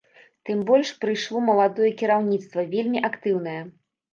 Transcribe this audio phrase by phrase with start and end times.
[0.47, 3.61] Тым больш прыйшло маладое кіраўніцтва, вельмі актыўнае.